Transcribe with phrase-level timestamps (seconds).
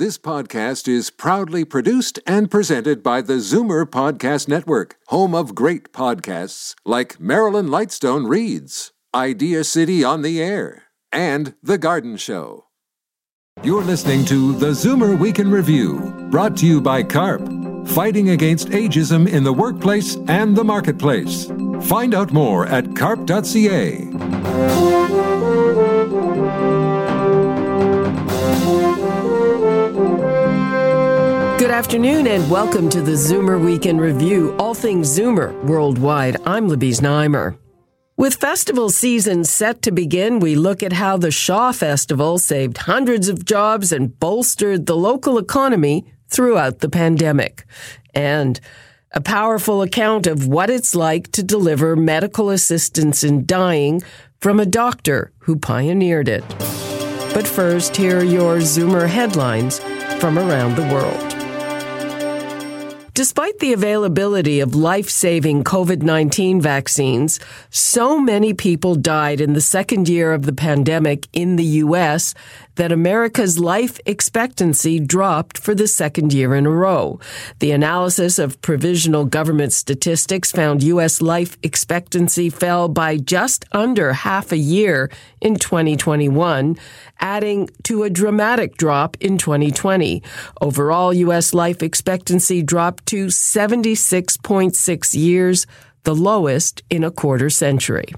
[0.00, 5.92] This podcast is proudly produced and presented by the Zoomer Podcast Network, home of great
[5.92, 12.64] podcasts like Marilyn Lightstone Reads, Idea City on the Air, and The Garden Show.
[13.62, 18.68] You're listening to the Zoomer Week in Review, brought to you by CARP, fighting against
[18.68, 21.44] ageism in the workplace and the marketplace.
[21.90, 23.98] Find out more at carp.ca.
[31.80, 36.36] afternoon and welcome to the Zoomer Week in Review, all things Zoomer worldwide.
[36.44, 37.56] I'm Libby Znaimer.
[38.18, 43.30] With festival season set to begin, we look at how the Shaw Festival saved hundreds
[43.30, 47.64] of jobs and bolstered the local economy throughout the pandemic.
[48.12, 48.60] And
[49.12, 54.02] a powerful account of what it's like to deliver medical assistance in dying
[54.38, 56.44] from a doctor who pioneered it.
[57.32, 59.78] But first, here are your Zoomer headlines
[60.20, 61.39] from around the world.
[63.20, 69.60] Despite the availability of life saving COVID 19 vaccines, so many people died in the
[69.60, 72.32] second year of the pandemic in the U.S.
[72.80, 77.20] that America's life expectancy dropped for the second year in a row.
[77.58, 81.20] The analysis of provisional government statistics found U.S.
[81.20, 85.10] life expectancy fell by just under half a year
[85.42, 86.78] in 2021,
[87.18, 90.22] adding to a dramatic drop in 2020.
[90.62, 91.52] Overall, U.S.
[91.52, 95.66] life expectancy dropped to 76.6 years,
[96.04, 98.14] the lowest in a quarter century.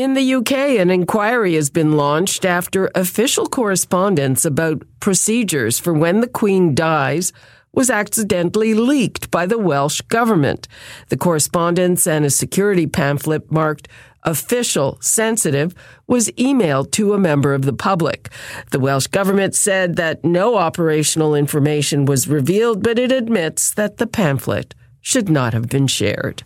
[0.00, 6.22] In the UK, an inquiry has been launched after official correspondence about procedures for when
[6.22, 7.34] the Queen dies
[7.74, 10.66] was accidentally leaked by the Welsh government.
[11.10, 13.88] The correspondence and a security pamphlet marked
[14.22, 15.74] official sensitive
[16.06, 18.30] was emailed to a member of the public.
[18.70, 24.06] The Welsh government said that no operational information was revealed, but it admits that the
[24.06, 26.42] pamphlet should not have been shared.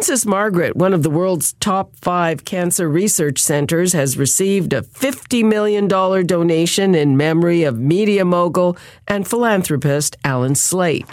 [0.00, 5.44] Princess Margaret, one of the world's top five cancer research centers, has received a $50
[5.44, 11.04] million donation in memory of media mogul and philanthropist Allan Slaight.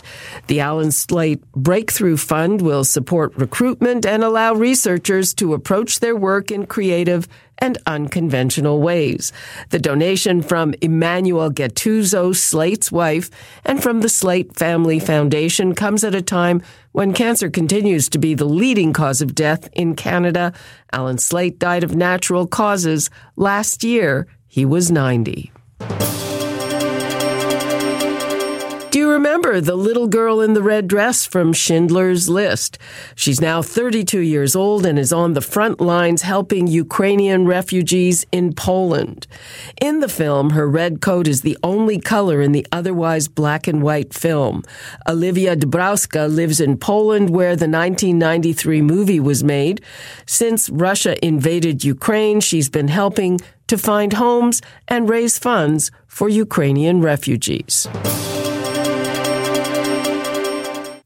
[0.47, 6.49] The Allan Slaight Breakthrough Fund will support recruitment and allow researchers to approach their work
[6.49, 7.27] in creative
[7.59, 9.31] and unconventional ways.
[9.69, 13.29] The donation from Emmanuelle Gattuso, Slaight's wife,
[13.65, 18.33] and from the Slaight Family Foundation comes at a time when cancer continues to be
[18.33, 20.53] the leading cause of death in Canada.
[20.91, 24.27] Allan Slaight died of natural causes last year.
[24.47, 25.51] He was 90.
[29.17, 32.77] Remember the little girl in the red dress from Schindler's List?
[33.15, 38.53] She's now 32 years old and is on the front lines helping Ukrainian refugees in
[38.53, 39.25] Poland.
[39.81, 43.81] In the film, her red coat is the only color in the otherwise black and
[43.81, 44.61] white film.
[45.09, 49.81] Olivia Dabrowska lives in Poland where the 1993 movie was made.
[50.27, 57.01] Since Russia invaded Ukraine, she's been helping to find homes and raise funds for Ukrainian
[57.01, 57.87] refugees.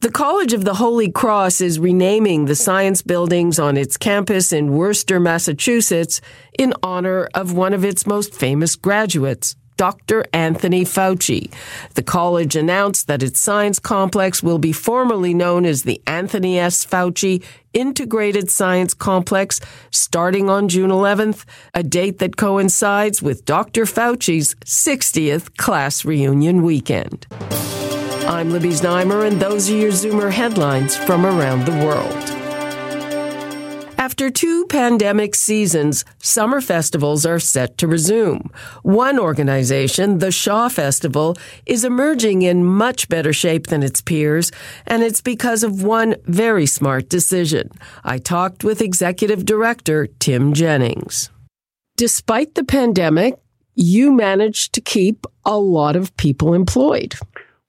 [0.02, 4.74] The College of the Holy Cross is renaming the science buildings on its campus in
[4.74, 6.22] Worcester, Massachusetts,
[6.58, 10.26] in honor of one of its most famous graduates, Dr.
[10.34, 11.54] Anthony Fauci.
[11.94, 16.84] The college announced that its science complex will be formally known as the Anthony S.
[16.84, 21.46] Fauci Integrated Science Complex starting on June 11th,
[21.76, 23.84] a date that coincides with Dr.
[23.84, 27.28] Fauci's 60th class reunion weekend.
[28.28, 32.14] I'm Libby Znaimer, and those are your Zoomer headlines from around the world.
[33.98, 38.50] After two pandemic seasons, summer festivals are set to resume.
[38.84, 44.52] One organization, the Shaw Festival, is emerging in much better shape than its peers,
[44.86, 47.70] and it's because of one very smart decision.
[48.04, 51.30] I talked with executive director Tim Jennings.
[51.96, 53.36] Despite the pandemic,
[53.76, 57.16] you managed to keep a lot of people employed.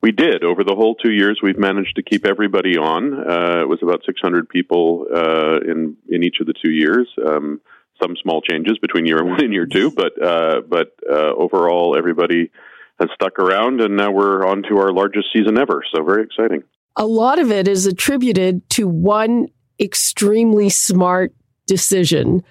[0.03, 0.43] We did.
[0.43, 3.15] Over the whole two years, we've managed to keep everybody on.
[3.15, 7.09] Uh, it was about 600 people uh, in in each of the two years.
[7.25, 7.61] Um,
[8.03, 12.51] some small changes between year one and year two, but uh, but uh, overall, everybody
[12.99, 15.83] has stuck around, and now we're on to our largest season ever.
[15.95, 16.65] So very exciting.
[16.97, 19.49] A lot of it is attributed to one
[19.81, 21.33] extremely smart
[21.67, 22.43] decision,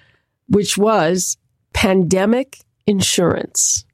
[0.48, 1.36] which was
[1.74, 3.84] pandemic insurance.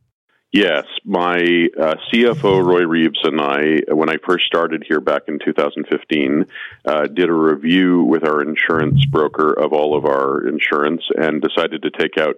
[0.50, 1.37] Yes, my
[1.79, 6.47] uh, CFO Roy Reeves and I, when I first started here back in 2015,
[6.87, 11.83] uh, did a review with our insurance broker of all of our insurance and decided
[11.83, 12.37] to take out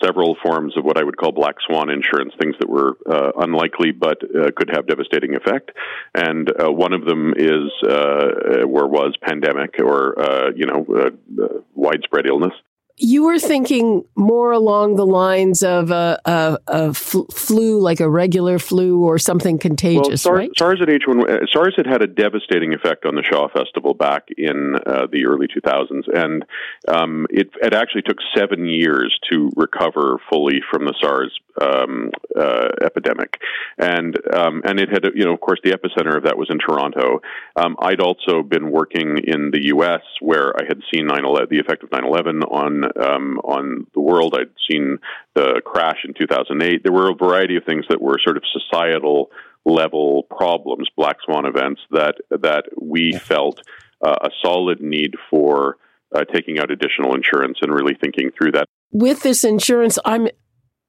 [0.00, 3.90] several forms of what I would call black swan insurance, things that were uh, unlikely
[3.90, 5.72] but uh, could have devastating effect.
[6.14, 11.58] And uh, one of them is uh, or was pandemic or uh, you know uh,
[11.74, 12.52] widespread illness
[12.98, 18.58] you were thinking more along the lines of a, a, a flu, like a regular
[18.58, 20.50] flu or something contagious, well, SARS, right?
[20.56, 24.28] SARS at H1, uh, SARS had had a devastating effect on the Shaw Festival back
[24.36, 26.44] in uh, the early 2000s, and
[26.88, 32.68] um, it, it actually took seven years to recover fully from the SARS um, uh,
[32.82, 33.38] epidemic,
[33.78, 36.58] and um, and it had, you know, of course, the epicenter of that was in
[36.58, 37.20] Toronto.
[37.56, 40.02] Um, I'd also been working in the U.S.
[40.20, 44.34] where I had seen 9/11, the effect of 9/11 on um, on the world.
[44.38, 44.98] I'd seen
[45.34, 46.82] the crash in 2008.
[46.82, 49.30] There were a variety of things that were sort of societal
[49.64, 53.60] level problems, black swan events that that we felt
[54.04, 55.76] uh, a solid need for
[56.14, 58.66] uh, taking out additional insurance and really thinking through that.
[58.92, 60.28] With this insurance, I'm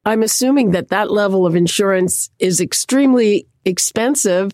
[0.06, 4.52] I'm assuming that that level of insurance is extremely expensive.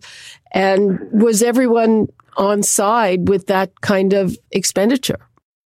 [0.51, 2.07] And was everyone
[2.38, 5.19] on side with that kind of expenditure?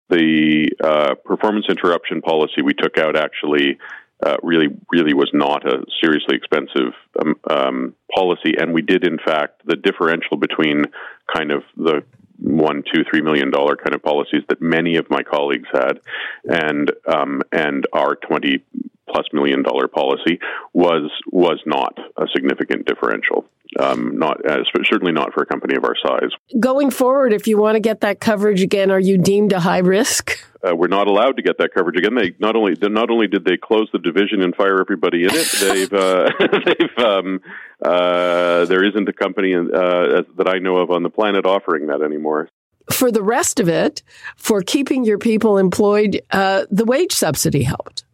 [0.09, 3.79] The uh, performance interruption policy we took out actually
[4.25, 9.19] uh, really, really was not a seriously expensive um, um, policy, and we did, in
[9.25, 10.85] fact, the differential between
[11.33, 12.03] kind of the
[12.41, 16.01] one, two, three million dollar kind of policies that many of my colleagues had,
[16.45, 18.65] and um, and our twenty
[19.09, 20.39] plus million dollar policy
[20.73, 23.45] was was not a significant differential.
[23.79, 26.31] Um, not uh, certainly not for a company of our size.
[26.59, 29.79] Going forward, if you want to get that coverage again, are you deemed a high
[29.79, 30.43] risk?
[30.67, 32.15] Uh, we're not allowed to get that coverage again.
[32.15, 35.49] They not only not only did they close the division and fire everybody in it,
[35.61, 36.31] they've uh,
[36.65, 37.41] they've um,
[37.83, 42.03] uh, there isn't a company uh, that I know of on the planet offering that
[42.03, 42.49] anymore
[42.91, 44.03] for the rest of it,
[44.37, 48.05] for keeping your people employed, uh, the wage subsidy helped.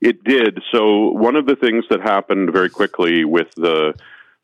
[0.00, 0.60] It did.
[0.72, 3.94] So one of the things that happened very quickly with the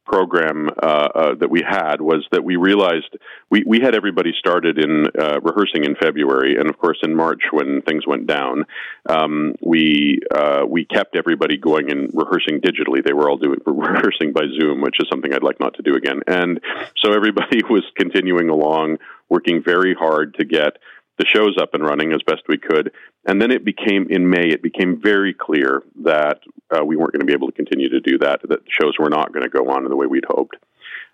[0.09, 3.17] program uh, uh, that we had was that we realized
[3.51, 7.43] we, we had everybody started in uh, rehearsing in February, and of course in March
[7.53, 8.65] when things went down,
[9.09, 13.05] um, we uh, we kept everybody going and rehearsing digitally.
[13.05, 15.95] They were all doing rehearsing by Zoom, which is something I'd like not to do
[15.95, 16.21] again.
[16.27, 16.61] And
[16.97, 20.79] so everybody was continuing along, working very hard to get
[21.19, 22.93] the shows up and running as best we could.
[23.27, 27.21] And then it became, in May, it became very clear that uh, we weren't going
[27.21, 29.71] to be able to continue to do that, that shows were not going to go
[29.71, 30.57] on in the way we'd hoped.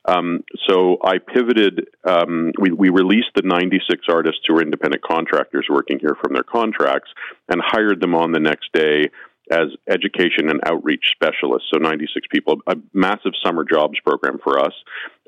[0.07, 1.89] Um, so I pivoted.
[2.05, 6.43] Um, we, we released the 96 artists who were independent contractors working here from their
[6.43, 7.11] contracts
[7.49, 9.11] and hired them on the next day
[9.51, 11.69] as education and outreach specialists.
[11.73, 14.73] So 96 people, a massive summer jobs program for us,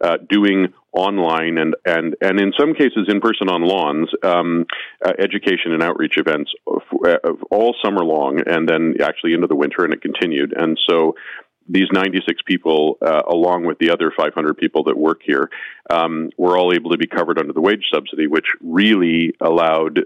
[0.02, 4.66] uh, doing online and, and, and in some cases in person on lawns, um,
[5.04, 7.16] uh, education and outreach events uh,
[7.50, 10.54] all summer long and then actually into the winter and it continued.
[10.56, 11.14] And so
[11.68, 15.50] these 96 people, uh, along with the other 500 people that work here,
[15.90, 20.00] um, were all able to be covered under the wage subsidy, which really allowed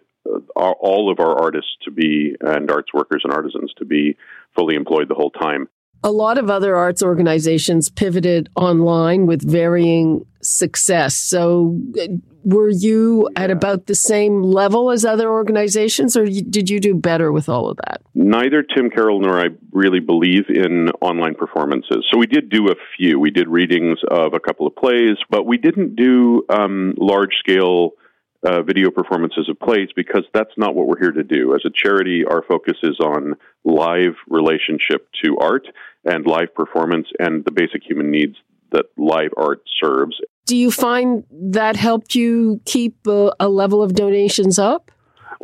[0.57, 4.17] all of our artists to be and arts workers and artisans to be
[4.55, 5.69] fully employed the whole time.
[6.03, 11.15] A lot of other arts organizations pivoted online with varying success.
[11.17, 12.07] So, uh,
[12.43, 13.43] were you yeah.
[13.45, 17.69] at about the same level as other organizations, or did you do better with all
[17.69, 18.01] of that?
[18.15, 22.07] Neither Tim Carroll nor I really believe in online performances.
[22.11, 23.19] So, we did do a few.
[23.19, 27.93] We did readings of a couple of plays, but we didn't do um, large scale
[28.43, 31.55] uh, video performances of plays because that's not what we're here to do.
[31.55, 35.67] As a charity, our focus is on live relationship to art
[36.05, 38.37] and live performance and the basic human needs
[38.73, 40.17] that live art serves.
[40.51, 44.91] Do you find that helped you keep a, a level of donations up?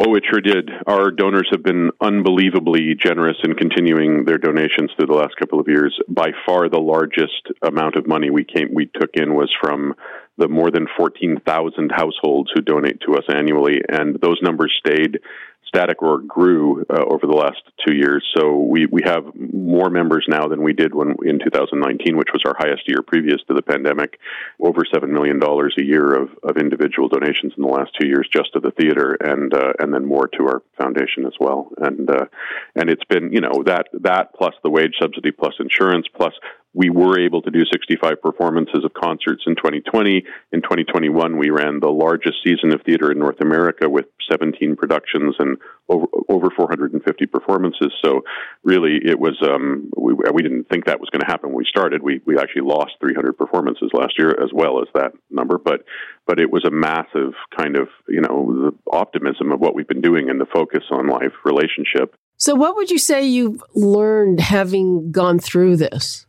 [0.05, 0.69] Oh, it sure did.
[0.89, 5.69] Our donors have been unbelievably generous in continuing their donations through the last couple of
[5.69, 5.97] years.
[6.09, 9.95] By far, the largest amount of money we came we took in was from
[10.39, 15.21] the more than 14,000 households who donate to us annually, and those numbers stayed
[15.67, 18.25] static or grew uh, over the last two years.
[18.37, 22.43] So we, we have more members now than we did when in 2019, which was
[22.47, 24.19] our highest year previous to the pandemic.
[24.61, 28.29] Over seven million dollars a year of, of individual donations in the last two years
[28.33, 31.71] just to the theater, and uh, and then more to our foundation as well.
[31.79, 32.27] And uh,
[32.75, 36.35] and it's been you know that that plus the wage subsidy plus insurance plus
[36.77, 40.23] we were able to do 65 performances of concerts in 2020.
[40.53, 45.35] In 2021, we ran the largest season of theater in North America with 17 productions
[45.39, 45.57] and
[45.89, 47.95] over, over 450 performances.
[48.05, 48.21] So
[48.63, 51.65] really, it was um, we, we didn't think that was going to happen when we
[51.65, 52.03] started.
[52.03, 55.83] We we actually lost 300 performances last year as well as that number, but
[56.27, 60.03] but it was a massive kind of you know the optimism of what we've been
[60.03, 62.15] doing and the focus on life relationship.
[62.37, 66.26] So, what would you say you've learned having gone through this?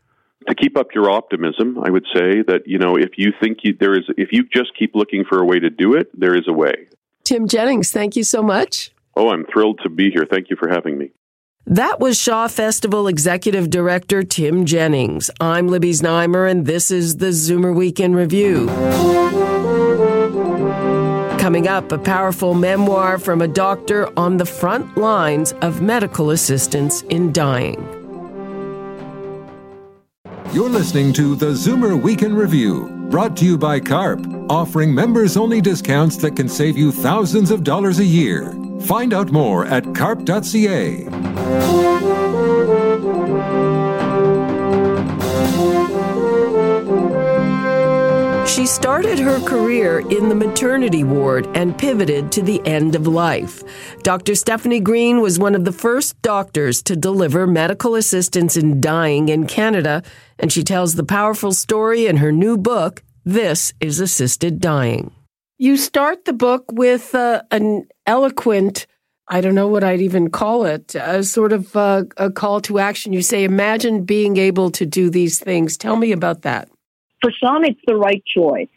[0.47, 3.75] To keep up your optimism, I would say that you know if you think you,
[3.79, 6.47] there is, if you just keep looking for a way to do it, there is
[6.47, 6.87] a way.
[7.23, 8.91] Tim Jennings, thank you so much.
[9.15, 10.25] Oh, I'm thrilled to be here.
[10.29, 11.11] Thank you for having me.
[11.65, 15.29] That was Shaw Festival Executive Director Tim Jennings.
[15.41, 18.67] I'm Libby Znaimer, and this is the Zoomer Weekend Review.
[21.37, 27.01] Coming up, a powerful memoir from a doctor on the front lines of medical assistance
[27.03, 27.96] in dying.
[30.53, 35.61] You're listening to the Zoomer Weekend Review, brought to you by CARP, offering members only
[35.61, 38.55] discounts that can save you thousands of dollars a year.
[38.81, 41.96] Find out more at carp.ca.
[48.57, 53.63] She started her career in the maternity ward and pivoted to the end of life.
[54.01, 54.33] Dr.
[54.33, 59.45] Stephanie Green was one of the first doctors to deliver medical assistance in dying in
[59.45, 60.01] Canada,
[60.39, 65.11] and she tells the powerful story in her new book, This is Assisted Dying.
[65.59, 68.87] You start the book with uh, an eloquent,
[69.27, 72.79] I don't know what I'd even call it, a sort of uh, a call to
[72.79, 73.13] action.
[73.13, 75.77] You say, Imagine being able to do these things.
[75.77, 76.69] Tell me about that
[77.27, 78.69] for some, it's the right choice.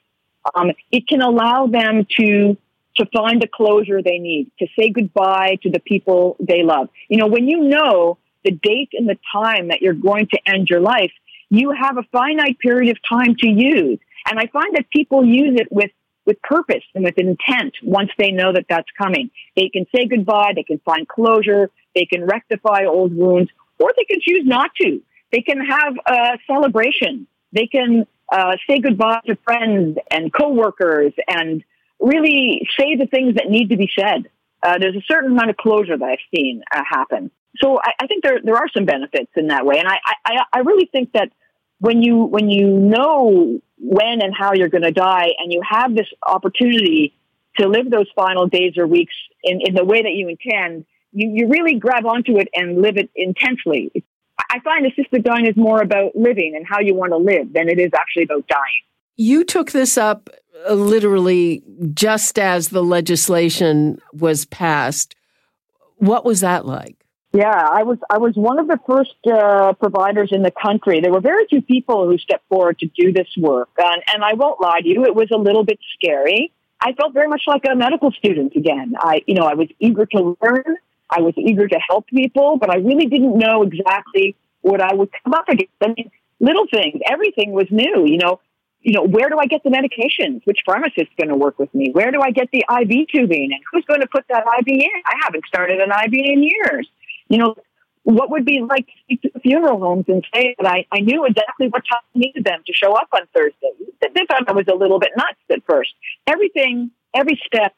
[0.55, 2.57] Um, it can allow them to
[2.97, 6.89] to find the closure they need, to say goodbye to the people they love.
[7.09, 10.69] You know, when you know the date and the time that you're going to end
[10.69, 11.13] your life,
[11.51, 14.01] you have a finite period of time to use.
[14.29, 15.91] And I find that people use it with
[16.27, 19.31] with purpose and with intent once they know that that's coming.
[19.57, 24.05] They can say goodbye, they can find closure, they can rectify old wounds, or they
[24.05, 25.01] can choose not to.
[25.33, 27.27] They can have a celebration.
[27.53, 31.65] They can uh, say goodbye to friends and coworkers and
[31.99, 34.31] really say the things that need to be said.
[34.63, 37.31] Uh, there's a certain amount of closure that I've seen uh, happen.
[37.57, 40.37] So I, I, think there there are some benefits in that way, and I, I,
[40.53, 41.33] I really think that
[41.79, 45.95] when you when you know when and how you're going to die, and you have
[45.95, 47.15] this opportunity
[47.59, 51.31] to live those final days or weeks in, in the way that you intend, you,
[51.35, 53.91] you really grab onto it and live it intensely.
[54.51, 57.69] I find assisted dying is more about living and how you want to live than
[57.69, 58.83] it is actually about dying.
[59.17, 60.31] You took this up
[60.69, 61.63] uh, literally
[61.95, 65.15] just as the legislation was passed.
[65.97, 66.97] What was that like?
[67.33, 71.01] Yeah, I was I was one of the first uh, providers in the country.
[71.01, 74.35] There were very few people who stepped forward to do this work, and, and I
[74.35, 76.53] won't lie to you, it was a little bit scary.
[76.81, 78.95] I felt very much like a medical student again.
[78.99, 80.77] I, you know, I was eager to learn.
[81.11, 85.11] I was eager to help people, but I really didn't know exactly what I would
[85.25, 85.73] come up against.
[85.83, 88.05] I mean, little things, everything was new.
[88.07, 88.41] You know,
[88.81, 90.41] you know, where do I get the medications?
[90.45, 91.91] Which pharmacist is going to work with me?
[91.93, 93.51] Where do I get the IV tubing?
[93.53, 95.03] And who's going to put that IV in?
[95.05, 96.89] I haven't started an IV in years.
[97.29, 97.55] You know,
[98.05, 101.27] what would be like to speak to funeral homes and say that I, I knew
[101.27, 103.71] exactly what time I needed them to show up on Thursday?
[104.01, 105.91] They thought I was a little bit nuts at first.
[106.27, 107.75] Everything, every step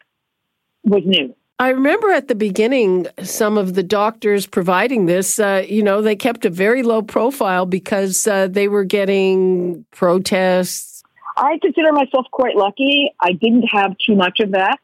[0.85, 1.35] was new.
[1.63, 6.17] I remember at the beginning, some of the doctors providing this, uh, you know, they
[6.17, 11.05] kept a very low profile because uh, they were getting protests.
[11.37, 13.15] I consider myself quite lucky.
[13.21, 14.79] I didn't have too much of that.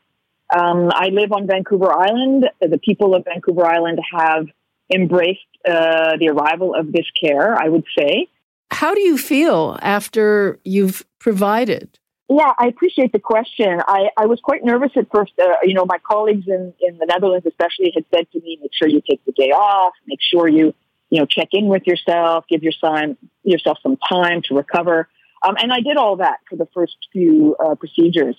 [0.56, 2.44] Um, I live on Vancouver Island.
[2.60, 4.46] The people of Vancouver Island have
[4.94, 8.28] embraced uh, the arrival of this care, I would say.
[8.70, 11.98] How do you feel after you've provided?
[12.30, 13.80] Yeah, I appreciate the question.
[13.86, 15.32] I, I was quite nervous at first.
[15.40, 18.72] Uh, you know, my colleagues in, in the Netherlands, especially, had said to me, make
[18.74, 20.74] sure you take the day off, make sure you,
[21.08, 25.08] you know, check in with yourself, give your time, yourself some time to recover.
[25.42, 28.36] Um, and I did all that for the first few uh, procedures.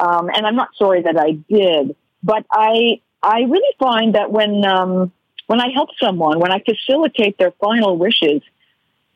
[0.00, 4.64] Um, and I'm not sorry that I did, but I, I really find that when,
[4.64, 5.10] um,
[5.48, 8.42] when I help someone, when I facilitate their final wishes,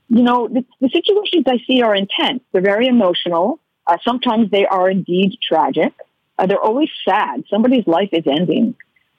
[0.09, 2.43] you know, the, the situations I see are intense.
[2.51, 3.61] They're very emotional.
[3.89, 5.93] Uh, sometimes they are indeed tragic.
[6.39, 7.45] Uh, they're always sad.
[7.51, 8.77] Somebody's life is ending.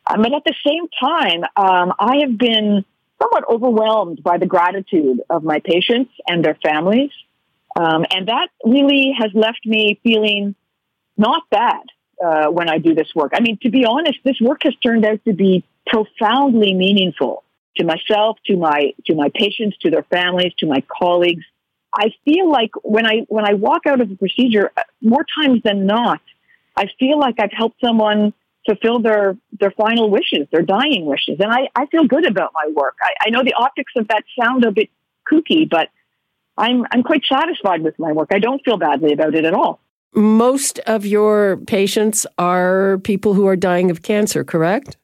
[0.08, 2.86] Um, but at the same time, um, I have been
[3.22, 7.12] somewhat overwhelmed by the gratitude of my patients and their families.
[7.78, 10.56] Um, and that really has left me feeling
[11.18, 11.82] not bad
[12.24, 13.32] uh, when I do this work.
[13.36, 17.44] I mean, to be honest, this work has turned out to be profoundly meaningful
[17.78, 21.46] to myself, to my to my patients, to their families, to my colleagues.
[21.94, 25.62] I feel like when I when I walk out of a procedure, uh, more times
[25.64, 26.22] than not,
[26.76, 28.34] I feel like I've helped someone
[28.66, 32.72] fulfill their their final wishes, their dying wishes, and I, I feel good about my
[32.74, 32.96] work.
[33.02, 34.90] I, I know the optics of that sound a bit
[35.32, 35.90] kooky, but
[36.58, 38.30] I'm I'm quite satisfied with my work.
[38.32, 39.80] I don't feel badly about it at all.
[40.14, 44.98] Most of your patients are people who are dying of cancer, correct?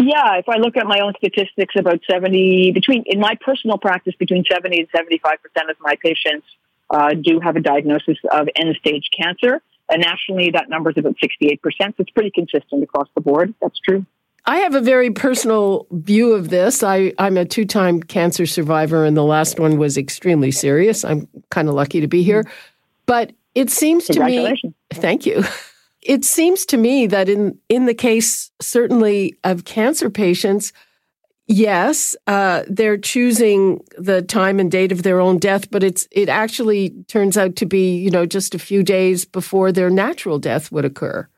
[0.00, 4.14] Yeah, if I look at my own statistics, about 70, between, in my personal practice,
[4.18, 6.46] between 70 and 75% of my patients
[6.90, 9.60] uh, do have a diagnosis of end stage cancer.
[9.88, 11.60] And nationally, that number is about 68%.
[11.60, 13.54] So it's pretty consistent across the board.
[13.60, 14.04] That's true.
[14.44, 16.82] I have a very personal view of this.
[16.82, 21.04] I, I'm a two time cancer survivor, and the last one was extremely serious.
[21.04, 22.44] I'm kind of lucky to be here.
[23.06, 24.62] But it seems to me.
[24.92, 25.44] Thank you.
[26.06, 30.72] It seems to me that in, in the case, certainly of cancer patients,
[31.46, 36.28] yes, uh, they're choosing the time and date of their own death, but it's it
[36.28, 40.70] actually turns out to be you know just a few days before their natural death
[40.70, 41.28] would occur.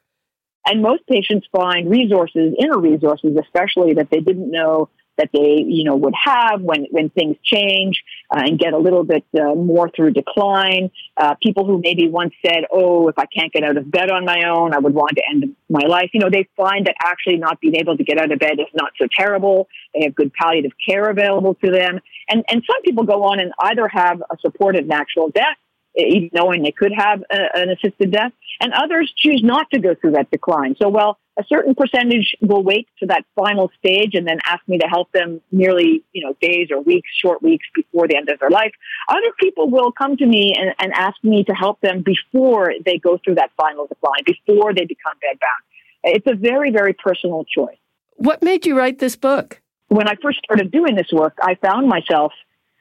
[0.66, 5.84] And most patients find resources, inner resources especially, that they didn't know that they, you
[5.84, 9.90] know, would have when, when things change uh, and get a little bit uh, more
[9.94, 10.90] through decline.
[11.16, 14.24] Uh, people who maybe once said, oh, if I can't get out of bed on
[14.24, 16.10] my own, I would want to end my life.
[16.12, 18.66] You know, they find that actually not being able to get out of bed is
[18.74, 19.68] not so terrible.
[19.94, 22.00] They have good palliative care available to them.
[22.28, 25.56] And, and some people go on and either have a supported natural death
[25.96, 29.94] even knowing they could have a, an assisted death, and others choose not to go
[29.94, 30.76] through that decline.
[30.80, 34.78] So, while a certain percentage will wait to that final stage and then ask me
[34.78, 38.40] to help them nearly, you know, days or weeks, short weeks before the end of
[38.40, 38.72] their life,
[39.08, 42.98] other people will come to me and, and ask me to help them before they
[42.98, 45.62] go through that final decline, before they become bedbound.
[46.02, 47.78] It's a very, very personal choice.
[48.16, 49.60] What made you write this book?
[49.86, 52.32] When I first started doing this work, I found myself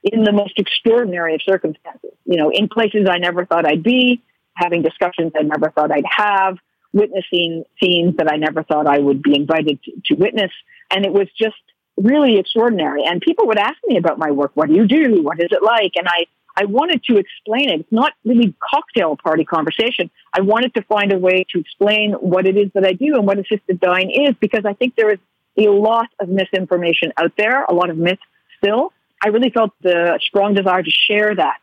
[0.03, 4.23] in the most extraordinary of circumstances, you know, in places I never thought I'd be,
[4.55, 6.57] having discussions I never thought I'd have,
[6.97, 10.51] witnessing scenes that I never thought I would be invited to, to witness.
[10.91, 11.55] And it was just
[11.95, 13.03] really extraordinary.
[13.05, 14.51] And people would ask me about my work.
[14.55, 15.21] What do you do?
[15.21, 15.93] What is it like?
[15.95, 16.25] And I,
[16.55, 17.81] I wanted to explain it.
[17.81, 20.09] It's not really cocktail party conversation.
[20.33, 23.25] I wanted to find a way to explain what it is that I do and
[23.25, 25.19] what assisted dying is because I think there is
[25.57, 28.21] a lot of misinformation out there, a lot of myths
[28.57, 28.93] still.
[29.23, 31.57] I really felt the strong desire to share that.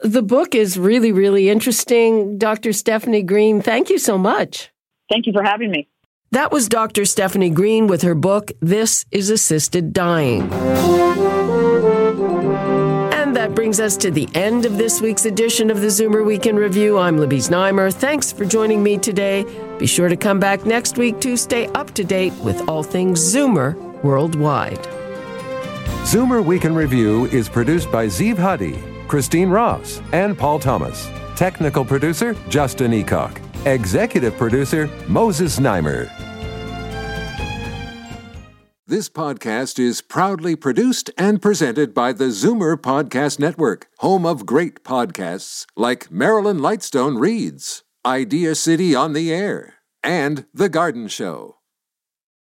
[0.00, 2.36] The book is really, really interesting.
[2.36, 2.72] Dr.
[2.72, 4.70] Stephanie Green, thank you so much.
[5.08, 5.88] Thank you for having me.
[6.32, 7.04] That was Dr.
[7.04, 10.52] Stephanie Green with her book, This is Assisted Dying.
[13.12, 16.58] And that brings us to the end of this week's edition of the Zoomer Weekend
[16.58, 16.98] Review.
[16.98, 17.94] I'm Libby Znaimer.
[17.94, 19.44] Thanks for joining me today.
[19.78, 23.20] Be sure to come back next week to stay up to date with all things
[23.20, 24.82] Zoomer worldwide.
[26.02, 28.76] Zoomer Weekend Review is produced by Zeev Huddy,
[29.14, 31.08] Christine Ross, and Paul Thomas.
[31.36, 33.40] Technical producer, Justin Eacock.
[33.64, 36.10] Executive producer, Moses Znaimer.
[38.88, 44.82] This podcast is proudly produced and presented by the Zoomer Podcast Network, home of great
[44.82, 51.58] podcasts like Marilyn Lightstone Reads, Idea City on the Air, and The Garden Show.